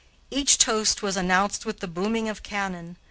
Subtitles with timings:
[0.31, 2.97] Each toast was announced with the booming of cannon.